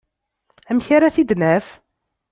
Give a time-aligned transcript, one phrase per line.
[0.69, 1.65] Amek ara t-id-naf?